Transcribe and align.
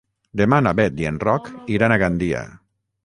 Demà 0.39 0.57
na 0.67 0.71
Bet 0.79 0.97
i 1.03 1.07
en 1.11 1.21
Roc 1.25 1.51
iran 1.77 1.95
a 1.97 1.99
Gandia. 2.05 2.43